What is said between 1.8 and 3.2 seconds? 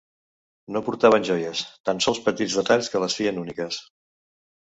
tan sols petits detalls que les